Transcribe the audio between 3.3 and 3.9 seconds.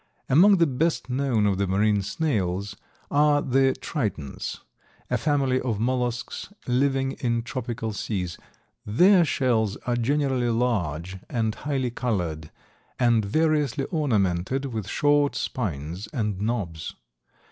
the